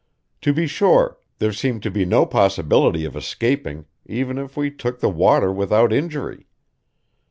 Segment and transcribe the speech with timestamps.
[0.41, 4.99] To be sure, there seemed to be no possibility of escaping, even if we took
[4.99, 6.47] the water without injury.